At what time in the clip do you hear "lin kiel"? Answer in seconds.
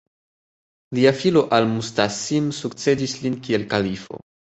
3.27-3.69